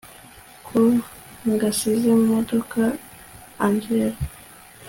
ko 0.65 0.79
ngasize 1.51 2.09
mumodoka 2.19 2.81
angella 3.65 4.17